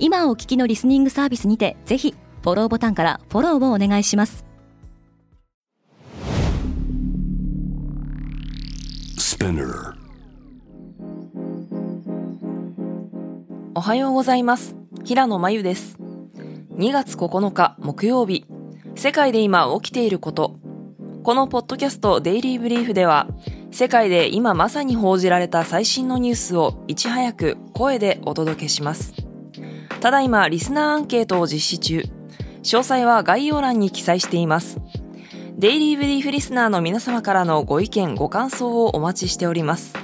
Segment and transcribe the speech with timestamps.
[0.00, 4.44] 今お聞きのリスニングサービスにてぜひフォローボタンからフォローをお願いします。
[13.74, 14.76] おはようございます。
[15.04, 15.98] 平野真由です。
[16.76, 18.44] 2月9日木曜日。
[18.94, 20.58] 世界で今起きていること。
[21.22, 23.28] このポッドキャストデイリーブリーフでは
[23.70, 29.27] 世界で今まさに報じられた最新のニュースをいち早く声でお届けします
[30.00, 32.04] ただいまリスナーアンケートを実施中。
[32.62, 34.78] 詳細は概要欄に記載しています。
[35.58, 39.94] デイリーブリーフリスナーの皆様からのご意見ご感想をお待ちしております。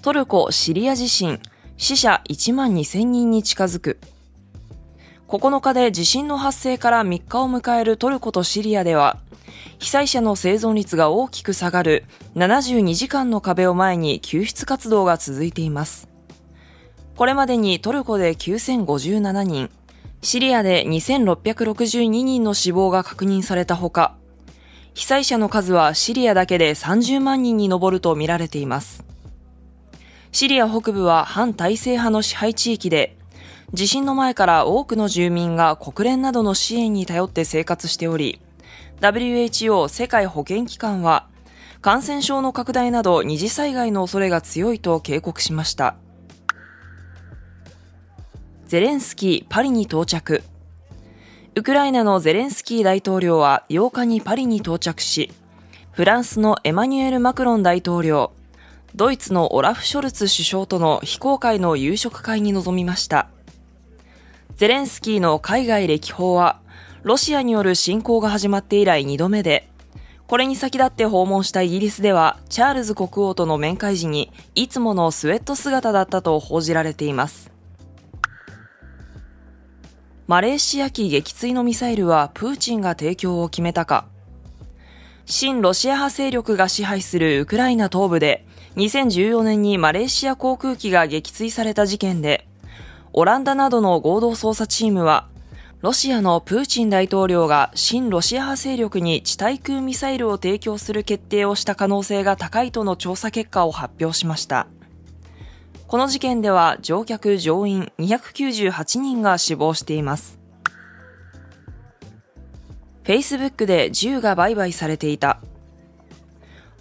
[0.00, 1.40] トルコ・シリア地震、
[1.76, 3.98] 死者1万2000人に近づく。
[5.28, 9.18] 9日で地震の発生から3日を迎えるトルコとシリアでは、
[9.78, 12.04] 被災者の生存率が大きく下がる
[12.34, 16.08] 72時間の壁を前に救出活動が続いています。
[17.14, 19.70] これまでにトルコで9057人、
[20.22, 24.14] シリアで2662人の死亡が確認されたほか、
[24.94, 29.04] 被災者の数はシリアだけで30万人に上るとみられています。
[30.32, 33.17] シリア北部は反体制派の支配地域で、
[33.74, 38.40] 地震の前から多くの住民が国連などの支援に頼って生活しており、
[39.00, 41.28] WHO 世界保健機関は、
[41.82, 45.96] 感染症の拡大など二次災害の恐れが強いと警告しました。
[48.66, 50.42] ゼレンスキーパリに到着。
[51.54, 55.30] ウクライナのゼレンスキー大統領は8日にパリに到着し、
[55.92, 58.32] フランスのエマニュエル・マクロン大統領、
[58.94, 63.28] ドイツのオラフ・ショルツ首相との非公開の夕食会に臨みました。
[64.58, 66.58] ゼレンスキーの海外歴訪は、
[67.04, 69.68] ロシアによる侵攻が始まって以来2度目で、
[70.26, 77.52] これに先立って訪問したイギリスでは、チャールズ国王との面会時に、いつものスウェット姿だったと報じられています。
[80.26, 84.06] マレーシア機撃墜のミサイルはプーチンが提供を決めたか。
[85.24, 88.44] 親ロシア派勢力が支配するウクライナ東部で、
[88.74, 92.48] 2014年にマレーシア航空機が撃墜された事件で、
[93.12, 95.28] オランダなどの合同捜査チームは、
[95.80, 104.66] ロシアのプーチン大統領が親ロシア派勢力に地対空ミサイルを提供する決定をした可能性が高いとの調査結果を発表しました。
[105.86, 110.38] この事件では乗客乗員298人が死亡しています。
[113.04, 115.40] Facebook で銃が売買されていた。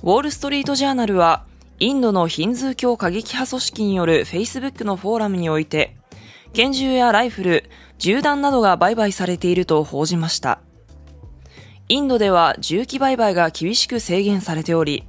[0.04, 1.46] ウォールストリートジャーナルは、
[1.80, 5.97] インドのヒンズー教過激派組織による Facebook のフォーラムにおいて、
[6.54, 10.60] 拳銃やライフル、銃弾などが売買されていると報じました。
[11.90, 15.08] インドでは銃器売買が厳しく制限されており、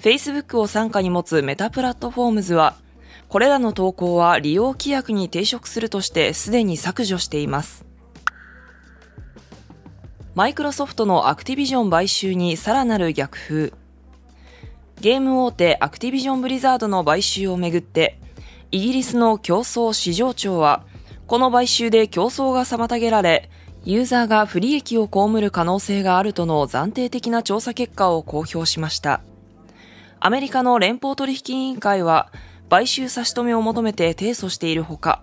[0.00, 2.74] Facebook を傘下に持つメタプラットフォームズは、
[3.28, 7.84] これらの投稿は利用規約に抵触するとしてすでに削除しています。
[10.34, 13.72] マイクロソフトのアクティビジョン買収にさらなる逆風。
[15.00, 18.18] ゲーム大手アクティビジョンブリザードの買収をめぐって、
[18.70, 20.84] イギリスの競争市場庁は、
[21.26, 23.50] この買収で競争が妨げられ、
[23.84, 29.22] ユーザーが不利益を被る可能性があるとの暫定的な調査結果を公表しました。
[30.20, 32.30] アメリカの連邦取引委員会は、
[32.68, 35.22] 買収差し止めを求めて提訴しているほか、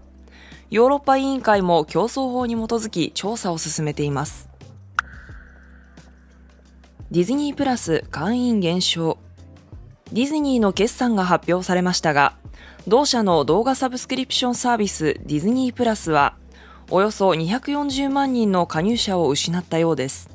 [0.71, 4.49] ヨーロッパ委員会も競争法に基づき調査を進めています。
[7.11, 9.19] ディズニープラス会員減少。
[10.11, 12.35] ディズニーの決算が発表されましたが、
[12.87, 16.35] 同社の動画サブスクリプションサービスディズニープラスは、
[16.91, 20.29] およそ240万人の加入者を失ったようです。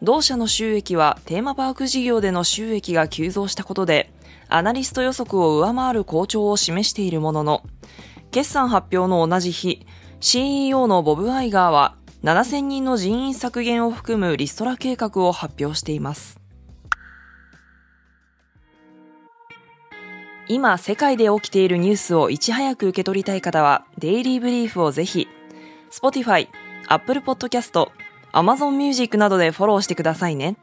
[0.00, 4.10] 同社の収益はテーマパーク事業での収益が急増したことで、
[4.48, 7.62] アナリスト予測を上回る好調を示しているものの、
[8.30, 9.84] 決算発表の同じ日、
[10.20, 16.40] CEO のボブ・アイガーは7000人の人員削減を含むリストラ計画を発表しています。
[20.50, 25.28] 今世界で起きているニュースをいち早く受け取りたい方は、デイリーブリーフをぜひ、
[25.90, 26.48] Spotify、
[26.88, 27.90] Apple Podcast、
[28.32, 30.56] Amazon Music などでフォローしてくださいね。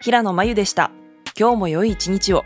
[0.00, 0.90] 平野真由でした。
[1.38, 2.44] 今日も良い一日を。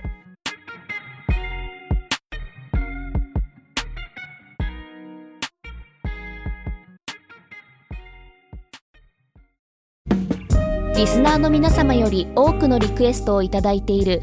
[10.95, 14.23] リスナーの皆様より多くのリクエストをいただいている